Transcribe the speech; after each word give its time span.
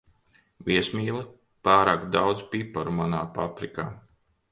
Viesmīli, 0.69 1.19
pārāk 1.67 2.07
daudz 2.15 2.41
piparu 2.55 2.95
manā 3.01 3.21
paprikā. 3.37 3.87